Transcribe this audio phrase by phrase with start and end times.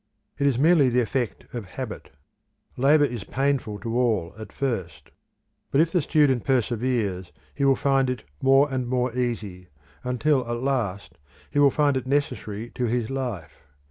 [0.39, 2.09] It is merely the effect of habit:
[2.75, 5.11] labour is painful to all at first;
[5.69, 9.67] but if the student perseveres he will find it more and more easy,
[10.03, 11.19] until at last
[11.51, 13.61] he will find it necessary, to his life.